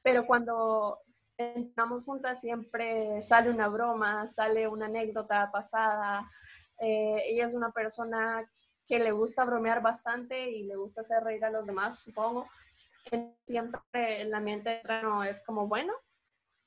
[0.00, 1.00] Pero cuando
[1.36, 6.30] entrenamos juntas siempre sale una broma, sale una anécdota pasada.
[6.78, 8.48] Eh, ella es una persona
[8.86, 12.46] que le gusta bromear bastante y le gusta hacer reír a los demás, supongo.
[13.44, 15.94] Siempre el ambiente de entreno es como bueno.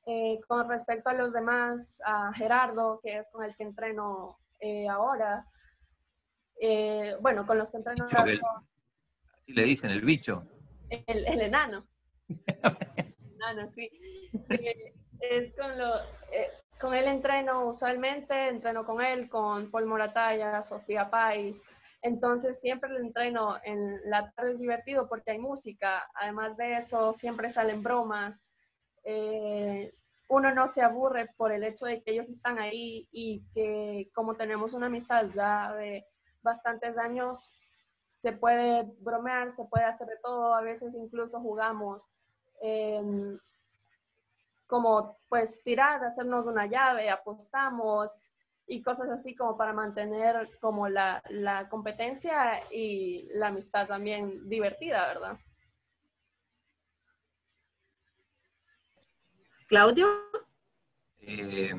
[0.05, 4.89] Eh, con respecto a los demás, a Gerardo, que es con el que entreno eh,
[4.89, 5.47] ahora,
[6.63, 8.05] eh, bueno, con los que entreno.
[8.05, 10.43] así le dicen, el bicho.
[10.89, 11.87] El, enano.
[13.35, 13.89] enano, sí.
[14.49, 15.97] Eh, es con lo.
[16.31, 21.61] Eh, con él entreno usualmente, entreno con él, con Paul Morataya, Sofía Pais,
[22.01, 26.09] Entonces siempre el entreno en la tarde es divertido porque hay música.
[26.13, 28.43] Además de eso, siempre salen bromas.
[29.03, 29.93] Eh,
[30.29, 34.35] uno no se aburre por el hecho de que ellos están ahí y que como
[34.35, 36.05] tenemos una amistad ya de
[36.43, 37.53] bastantes años,
[38.07, 42.05] se puede bromear, se puede hacer de todo, a veces incluso jugamos
[44.67, 48.31] como pues tirar, hacernos una llave, apostamos
[48.67, 55.07] y cosas así como para mantener como la, la competencia y la amistad también divertida,
[55.07, 55.37] ¿verdad?
[59.67, 60.07] Claudio.
[61.19, 61.73] Eh,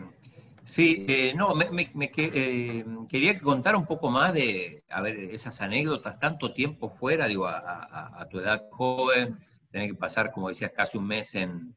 [0.73, 6.19] sí, eh, no, me, eh, quería contar un poco más de, a ver, esas anécdotas,
[6.19, 9.39] tanto tiempo fuera, digo, a, tu edad joven,
[9.71, 11.77] tener que pasar, como decías, casi un mes en,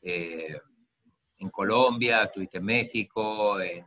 [0.00, 3.86] en Colombia, estuviste en México, en,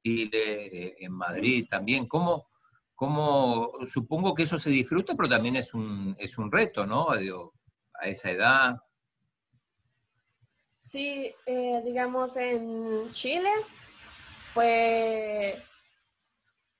[0.00, 2.06] Chile, en Madrid también.
[2.06, 2.50] ¿Cómo,
[2.94, 7.16] cómo, supongo que eso se disfruta, pero también es un, es un reto, ¿no?
[7.16, 7.54] Digo,
[7.94, 8.76] a esa edad.
[10.82, 13.48] Sí, eh, digamos en Chile
[14.52, 15.54] fue,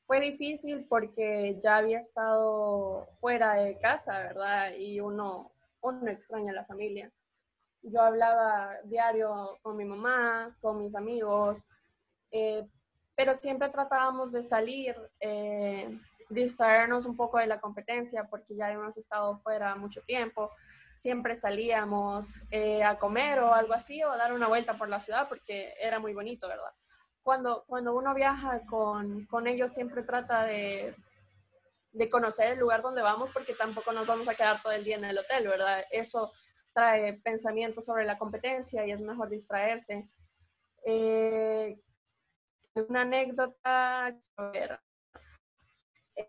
[0.07, 4.73] fue difícil porque ya había estado fuera de casa, ¿verdad?
[4.77, 7.13] Y uno, uno extraña a la familia.
[7.81, 11.65] Yo hablaba diario con mi mamá, con mis amigos,
[12.33, 12.67] eh,
[13.15, 15.97] pero siempre tratábamos de salir, eh,
[16.29, 20.51] distraernos un poco de la competencia porque ya hemos estado fuera mucho tiempo
[20.97, 25.01] siempre salíamos eh, a comer o algo así, o a dar una vuelta por la
[25.01, 26.73] ciudad, porque era muy bonito, ¿verdad?
[27.23, 30.95] Cuando, cuando uno viaja con, con ellos, siempre trata de,
[31.93, 34.97] de conocer el lugar donde vamos, porque tampoco nos vamos a quedar todo el día
[34.97, 35.85] en el hotel, ¿verdad?
[35.91, 36.33] Eso
[36.73, 40.09] trae pensamientos sobre la competencia y es mejor distraerse.
[40.85, 41.79] Eh,
[42.75, 44.17] una anécdota,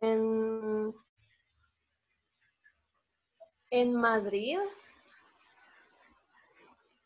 [0.01, 0.93] en,
[3.73, 4.59] en Madrid,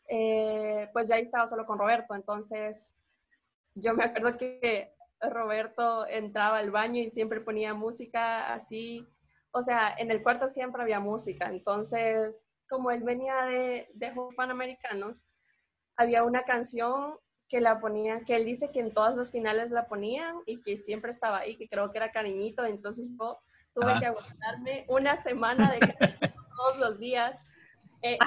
[0.10, 2.92] eh, pues ya estaba solo con Roberto, entonces
[3.74, 9.08] yo me acuerdo que Roberto entraba al baño y siempre ponía música así,
[9.52, 14.36] o sea, en el cuarto siempre había música, entonces como él venía de, de Juegos
[14.36, 15.22] Panamericanos,
[15.96, 19.88] había una canción que la ponía, que él dice que en todas las finales la
[19.88, 23.40] ponían y que siempre estaba ahí, que creo que era cariñito, entonces yo
[23.72, 24.00] tuve ah.
[24.02, 25.80] que aguantarme una semana de
[26.58, 27.42] todos los días.
[28.02, 28.18] Eh,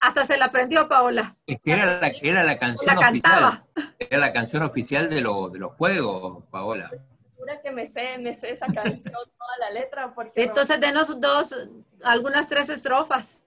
[0.00, 1.36] hasta, se, la aprendió Paola.
[1.46, 3.64] Es que era la, era la canción oficial.
[3.98, 6.90] Era la canción oficial de, de los juegos, Paola.
[7.36, 10.14] Jura que me sé, me sé esa canción, toda la letra.
[10.14, 11.54] Porque Entonces, denos dos,
[12.02, 13.42] algunas tres estrofas.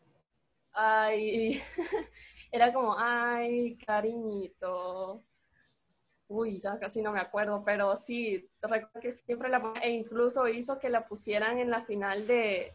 [0.73, 1.62] Ay,
[2.51, 5.21] era como, ay, cariñito.
[6.27, 10.79] Uy, ya casi no me acuerdo, pero sí, recuerdo que siempre la e incluso hizo
[10.79, 12.73] que la pusieran en la final de,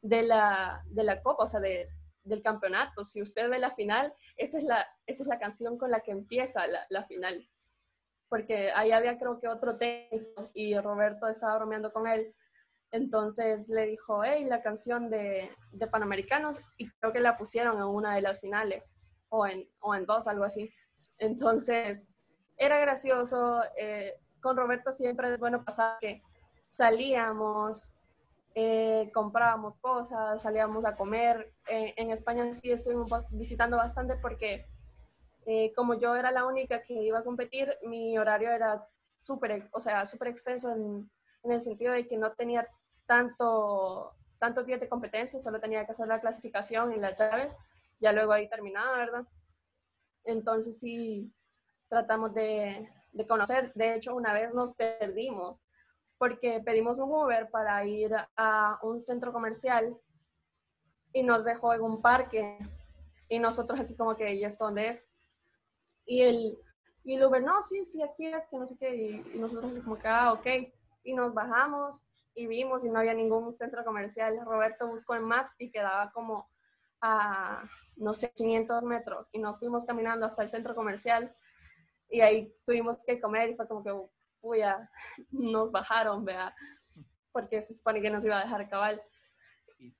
[0.00, 1.88] de la, de la Copa, o sea, de,
[2.24, 3.04] del campeonato.
[3.04, 6.12] Si usted ve la final, esa es la, esa es la canción con la que
[6.12, 7.48] empieza la, la final.
[8.28, 12.34] Porque ahí había creo que otro técnico y Roberto estaba bromeando con él.
[12.90, 17.84] Entonces le dijo, hey, la canción de, de, Panamericanos, y creo que la pusieron en
[17.84, 18.92] una de las finales,
[19.28, 20.70] o en, o en dos, algo así.
[21.18, 22.08] Entonces,
[22.56, 23.62] era gracioso.
[23.76, 26.22] Eh, con Roberto siempre es bueno pasar que
[26.68, 27.92] salíamos,
[28.54, 31.52] eh, comprábamos cosas, salíamos a comer.
[31.68, 34.66] Eh, en España sí estuvimos visitando bastante porque
[35.46, 39.80] eh, como yo era la única que iba a competir, mi horario era súper, o
[39.80, 41.10] sea, súper extenso en,
[41.42, 42.68] en, el sentido de que no tenía
[43.06, 47.56] tanto, tanto días de competencia, solo tenía que hacer la clasificación y las llaves,
[48.00, 49.26] ya luego ahí terminaba, ¿verdad?
[50.24, 51.32] Entonces sí,
[51.88, 53.72] tratamos de, de conocer.
[53.74, 55.62] De hecho, una vez nos perdimos
[56.18, 59.96] porque pedimos un Uber para ir a un centro comercial
[61.12, 62.58] y nos dejó en un parque.
[63.28, 65.06] Y nosotros así como que, ¿y esto dónde es?
[66.04, 66.58] Y el,
[67.04, 69.80] y el Uber, no, sí, sí, aquí es, que no sé qué, y, nosotros así
[69.80, 70.46] como que, ah, ok,
[71.04, 72.02] y nos bajamos
[72.34, 74.40] y vimos y no había ningún centro comercial.
[74.44, 76.48] Roberto buscó en Maps y quedaba como
[77.00, 77.64] a,
[77.96, 79.28] no sé, 500 metros.
[79.32, 81.34] Y nos fuimos caminando hasta el centro comercial.
[82.08, 83.92] Y ahí tuvimos que comer y fue como que,
[84.48, 84.90] uy, ya
[85.30, 86.54] nos bajaron, vea,
[87.32, 89.02] porque se supone que nos iba a dejar cabal.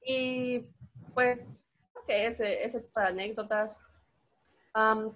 [0.03, 0.67] Y
[1.15, 1.77] pues,
[2.07, 3.81] que ese, ese tipo de anécdotas.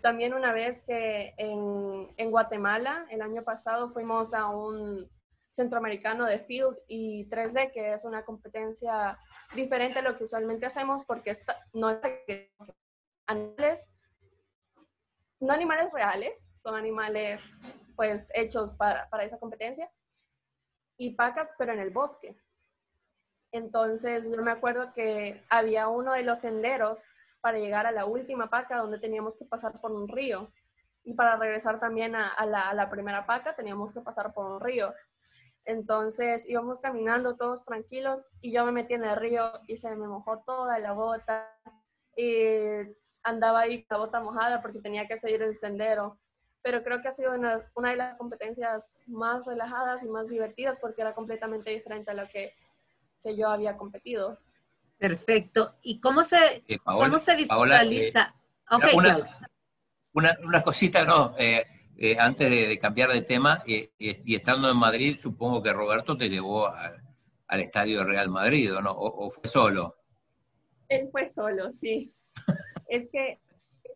[0.00, 5.08] también una vez que en, en, Guatemala, el año pasado, fuimos a un
[5.48, 9.18] centroamericano de Field y 3D, que es una competencia
[9.54, 12.00] diferente a lo que usualmente hacemos porque está, no es
[13.26, 13.88] animales,
[15.40, 17.60] no animales reales, son animales
[18.02, 19.88] pues hechos para, para esa competencia.
[20.98, 22.36] y pacas, pero en el bosque.
[23.52, 27.04] Entonces, yo me acuerdo que había uno de los senderos
[27.40, 30.52] para llegar a la última paca donde teníamos que pasar por un río.
[31.04, 34.60] Y para regresar también a, la, a la primera paca teníamos que pasar por un
[34.60, 34.92] río.
[35.64, 40.08] Entonces íbamos caminando todos tranquilos y yo me metí en el río y se me
[40.08, 41.56] mojó toda la bota
[42.16, 42.34] y
[43.22, 46.18] andaba ahí con la bota mojada porque tenía que seguir el sendero.
[46.62, 50.78] Pero creo que ha sido una, una, de las competencias más relajadas y más divertidas
[50.80, 52.54] porque era completamente diferente a lo que,
[53.22, 54.38] que yo había competido.
[54.98, 55.76] Perfecto.
[55.82, 58.34] ¿Y cómo se, eh, ¿cómo se visualiza?
[58.68, 58.96] Paola, eh, okay,
[60.12, 61.34] una, una, cosita, no.
[61.38, 66.16] Eh, eh, antes de, cambiar de tema, eh, y estando en Madrid, supongo que Roberto
[66.16, 68.92] te llevó al estadio de Real Madrid, ¿o no?
[68.92, 69.96] ¿O, fue solo?
[70.88, 72.12] Él fue solo, sí.
[72.88, 73.40] es que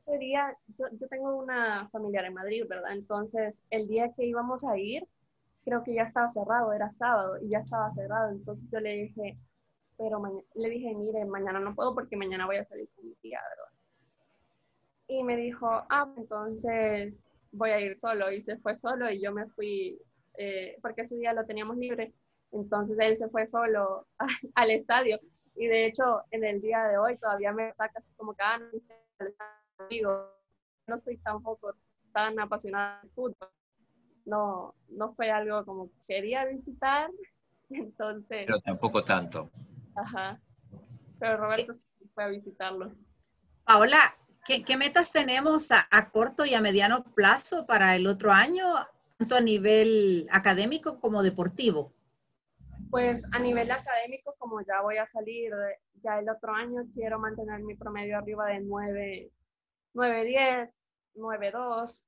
[0.06, 2.92] ese día, yo, tengo una familiar en Madrid, ¿verdad?
[2.92, 5.06] Entonces, el día que íbamos a ir,
[5.64, 8.30] creo que ya estaba cerrado, era sábado, y ya estaba cerrado.
[8.30, 9.36] Entonces yo le dije,
[9.98, 10.22] pero
[10.54, 13.72] le dije, mire, mañana no puedo porque mañana voy a salir con mi tía, ¿verdad?
[15.08, 19.32] Y me dijo, ah, entonces voy a ir solo y se fue solo y yo
[19.32, 20.00] me fui,
[20.38, 22.12] eh, porque ese día lo teníamos libre,
[22.52, 24.06] entonces él se fue solo
[24.54, 25.18] al estadio
[25.54, 28.42] y de hecho en el día de hoy todavía me saca como que,
[30.02, 31.74] no, soy tampoco
[32.12, 33.48] tan apasionada de fútbol,
[34.24, 37.10] no, no fue algo como que quería visitar,
[37.70, 38.44] entonces...
[38.46, 39.50] Pero tampoco tanto.
[39.94, 40.40] Ajá,
[41.18, 42.92] pero Roberto sí fue a visitarlo.
[43.64, 44.14] Paola,
[44.46, 48.64] ¿Qué, metas tenemos a, corto y a mediano plazo para el otro año,
[49.18, 51.92] tanto a nivel académico como deportivo?
[52.88, 55.50] Pues a nivel académico, como ya voy a salir
[56.00, 59.30] ya el otro año, quiero mantener mi promedio arriba de 9,
[59.96, 60.76] 9 10,
[61.14, 62.04] 9, 2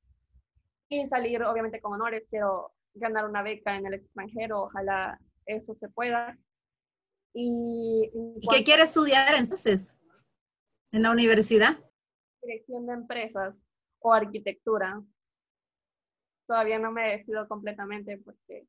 [0.90, 2.24] y salir obviamente con honores.
[2.28, 6.38] Quiero ganar una beca en el extranjero, ojalá eso se pueda.
[7.32, 8.10] ¿Y,
[8.40, 9.98] ¿Y qué quiere estudiar entonces
[10.92, 11.78] en la universidad?
[12.42, 13.64] dirección de empresas
[14.00, 15.02] o arquitectura.
[16.46, 18.66] Todavía no me he decidido completamente porque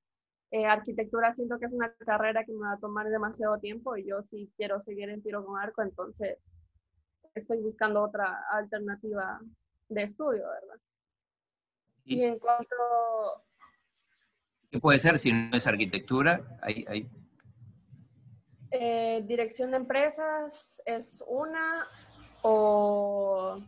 [0.52, 4.08] eh, arquitectura siento que es una carrera que me va a tomar demasiado tiempo y
[4.08, 6.38] yo sí quiero seguir en tiro con arco, entonces
[7.34, 9.40] estoy buscando otra alternativa
[9.88, 10.82] de estudio, ¿verdad?
[12.06, 12.76] Y, en cuanto...
[14.72, 16.58] ¿Qué puede ser si no es arquitectura?
[16.62, 17.10] Hay, hay...
[18.72, 21.88] Eh, dirección de empresas es una,
[22.44, 23.60] o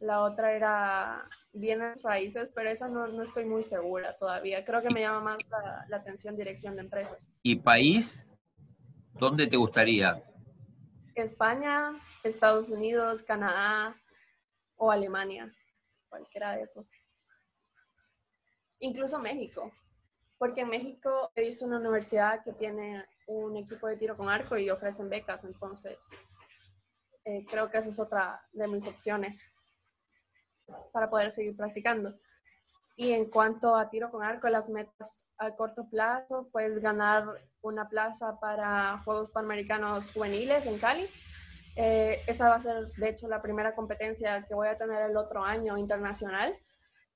[0.00, 4.64] la otra era bienes raíces, pero esa no, no, estoy muy segura todavía.
[4.64, 7.28] Creo que me llama más la, la, atención dirección de empresas.
[7.42, 8.20] ¿Y país?
[9.14, 10.22] ¿Dónde te gustaría?
[11.22, 13.96] España, Estados Unidos, Canadá
[14.76, 15.52] o Alemania,
[16.08, 16.92] cualquiera de esos.
[18.80, 19.72] Incluso México,
[20.38, 24.70] porque en México es una universidad que tiene un equipo de tiro con arco y
[24.70, 25.98] ofrecen becas, entonces
[27.24, 29.52] eh, creo que esa es otra de mis opciones
[30.92, 32.18] para poder seguir practicando.
[32.96, 37.26] Y en cuanto a tiro con arco, las metas a corto plazo, pues ganar
[37.62, 41.06] una plaza para Juegos Panamericanos Juveniles en Cali.
[41.76, 45.16] Eh, esa va a ser, de hecho, la primera competencia que voy a tener el
[45.16, 46.58] otro año internacional.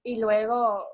[0.03, 0.86] Y luego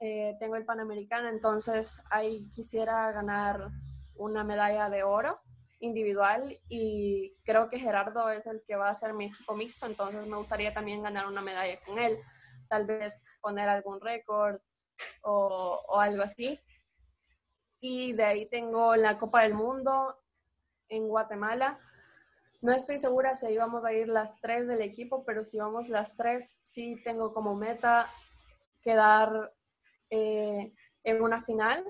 [0.00, 3.68] eh, tengo el Panamericano, entonces ahí quisiera ganar
[4.14, 5.40] una medalla de oro
[5.78, 10.26] individual y creo que Gerardo es el que va a ser mi equipo mixto, entonces
[10.26, 12.18] me gustaría también ganar una medalla con él,
[12.68, 14.60] tal vez poner algún récord
[15.22, 16.58] o, o algo así.
[17.80, 20.18] Y de ahí tengo la Copa del Mundo
[20.88, 21.78] en Guatemala.
[22.60, 26.16] No estoy segura si íbamos a ir las tres del equipo, pero si vamos las
[26.16, 28.06] tres, sí tengo como meta
[28.82, 29.54] quedar
[30.10, 30.74] eh,
[31.04, 31.84] en una final,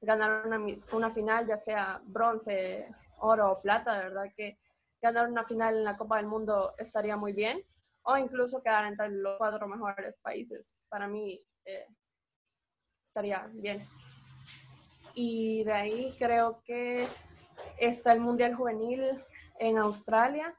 [0.00, 0.60] ganar una,
[0.92, 4.58] una, final, ya sea bronce, oro o plata, de verdad que
[5.02, 7.64] ganar una final en la Copa del Mundo estaría muy bien,
[8.02, 10.76] o incluso quedar entre los cuatro mejores países.
[10.88, 11.86] Para mí eh,
[13.04, 13.86] estaría bien.
[15.14, 17.06] Y de ahí creo que
[17.78, 19.02] está el Mundial Juvenil
[19.58, 20.56] en Australia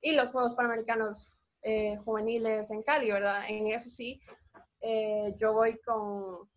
[0.00, 1.32] y los Juegos Panamericanos
[1.62, 3.44] eh, Juveniles en Cali, ¿verdad?
[3.48, 4.20] En eso sí,
[4.80, 6.48] eh, yo voy con,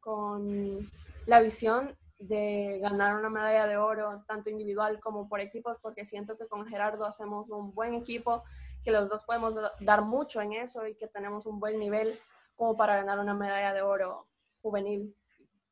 [0.00, 0.90] con
[1.26, 6.36] la visión de ganar una medalla de oro, tanto individual como por equipos, porque siento
[6.36, 8.42] que con Gerardo hacemos un buen equipo,
[8.82, 12.18] que los dos podemos dar mucho en eso y que tenemos un buen nivel
[12.54, 14.26] como para ganar una medalla de oro
[14.62, 15.14] juvenil.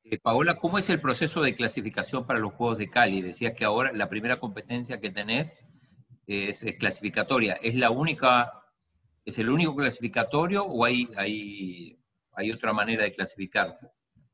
[0.05, 3.23] Eh, Paola, ¿cómo es el proceso de clasificación para los Juegos de Cali?
[3.23, 5.59] Decías que ahora la primera competencia que tenés
[6.27, 7.55] es, clasificatoria.
[7.55, 8.53] ¿Es la única,
[9.25, 11.99] es el único clasificatorio o hay, hay,
[12.33, 13.79] hay otra manera de clasificar?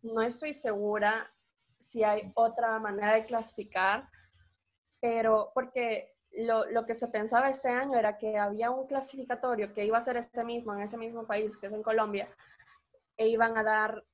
[0.03, 1.33] No estoy segura
[1.79, 4.09] si hay otra manera de clasificar,
[5.01, 9.85] pero porque lo, lo, que se pensaba este año era que había un clasificatorio que
[9.85, 12.29] iba a ser este mismo, en ese mismo país, que es en Colombia,
[13.16, 14.05] e iban a dar,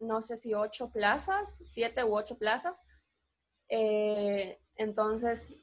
[0.00, 2.80] no sé si ocho plazas, siete u ocho plazas.
[3.68, 5.56] Eh, entonces,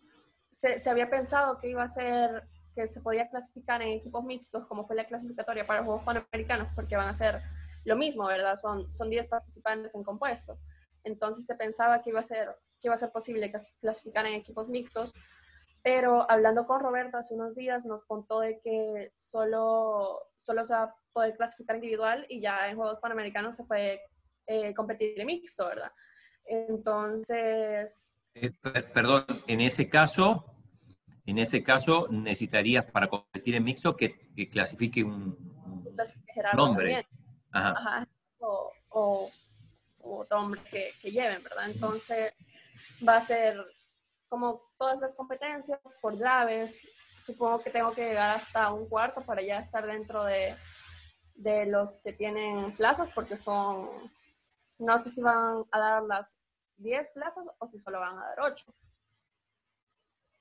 [0.51, 4.65] se, se, había pensado que iba a ser, que se podía clasificar en equipos mixtos,
[4.67, 7.41] como fue la clasificatoria para los Juegos Panamericanos, porque van a ser
[7.85, 8.55] lo mismo, ¿verdad?
[8.57, 10.59] Son, son 10 participantes en compuesto.
[11.03, 14.67] Entonces se pensaba que iba a ser, que iba a ser posible clasificar en equipos
[14.67, 15.13] mixtos,
[15.81, 20.83] pero hablando con Roberto hace unos días nos contó de que solo, solo se va
[20.83, 24.01] a poder clasificar individual y ya en Juegos Panamericanos se puede
[24.47, 25.91] eh, competir en mixto, ¿verdad?
[26.45, 28.19] Entonces...
[28.33, 28.51] Eh,
[28.93, 30.45] perdón, en ese caso,
[31.25, 35.35] en ese caso necesitarías para competir en mixto que, que clasifique un,
[36.55, 37.05] nombre.
[37.51, 38.07] Ajá.
[38.39, 39.31] o, o,
[39.99, 41.69] otro hombre que, que lleven, ¿verdad?
[41.69, 42.33] Entonces
[43.07, 43.57] va a ser
[44.29, 46.87] como todas las competencias por llaves.
[47.19, 50.55] Supongo que tengo que llegar hasta un cuarto para ya estar dentro de,
[51.35, 53.89] de los que tienen plazas, porque son,
[54.79, 56.37] no sé si van a dar las
[56.77, 58.65] 10 plazas o si solo van a dar 8.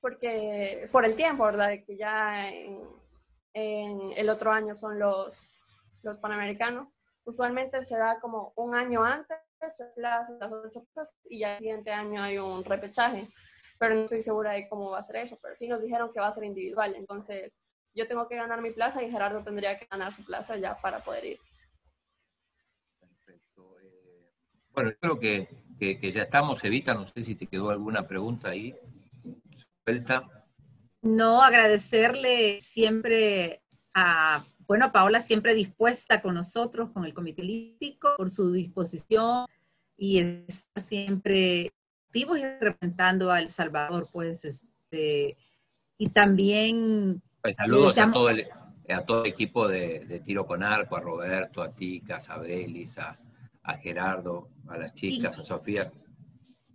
[0.01, 1.73] Porque por el tiempo, ¿verdad?
[1.87, 2.83] Que ya en,
[3.55, 5.55] en, el otro año son los,
[6.03, 6.89] los panamericanos.
[7.25, 9.39] Usualmente se da como un año antes
[9.97, 13.27] las, las ocho plazas y ya el siguiente año hay un repechaje
[13.79, 16.21] pero no estoy segura de cómo va a ser eso, pero sí nos dijeron que
[16.21, 17.61] va a ser individual, entonces
[17.95, 21.03] yo tengo que ganar mi plaza y Gerardo tendría que ganar su plaza ya para
[21.03, 21.41] poder ir.
[23.01, 23.77] Perfecto.
[24.77, 25.49] Bueno, creo que,
[25.81, 28.75] que, ya estamos, Evita, no sé si te quedó alguna pregunta ahí.
[29.83, 30.47] Suelta.
[31.01, 33.63] No, agradecerle siempre
[33.95, 39.47] a, bueno, Paola siempre dispuesta con nosotros, con el Comité Olímpico, por su disposición
[39.97, 41.73] y está siempre
[42.13, 42.25] y
[42.61, 45.37] representando a El Salvador, pues, este,
[45.99, 47.23] y también...
[47.43, 48.47] Pues saludos a todo, el,
[48.89, 52.99] a todo el equipo de, Tiro con Arco, a Roberto, a Tica, a Belis,
[53.67, 55.93] a, Gerardo, a las chicas, a Sofía.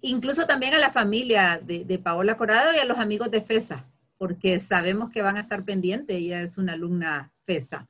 [0.01, 3.89] Incluso también a la familia de, de, Paola Corado y a los amigos de FESA,
[4.17, 7.87] porque sabemos que van a estar pendientes, ella es una alumna FESA.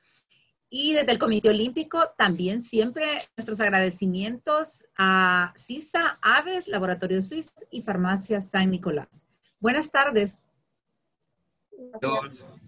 [0.74, 3.04] Y desde el Comité Olímpico también siempre
[3.36, 9.26] nuestros agradecimientos a CISA, Aves, Laboratorio Suiz y Farmacia San Nicolás.
[9.60, 10.40] Buenas tardes.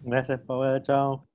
[0.03, 0.83] Gracias, Paola.
[0.83, 1.27] Chao.